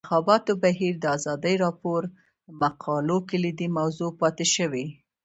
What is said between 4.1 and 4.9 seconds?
پاتې شوی.